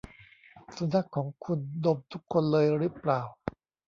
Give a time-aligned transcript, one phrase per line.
[0.75, 3.21] สุนัขของคุณดมทุกคนเลยรึเปล่า?